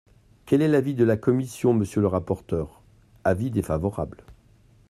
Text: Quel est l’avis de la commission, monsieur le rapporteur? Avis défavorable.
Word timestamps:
Quel 0.47 0.63
est 0.63 0.67
l’avis 0.67 0.95
de 0.95 1.03
la 1.03 1.15
commission, 1.15 1.75
monsieur 1.75 2.01
le 2.01 2.07
rapporteur? 2.07 2.81
Avis 3.23 3.51
défavorable. 3.51 4.23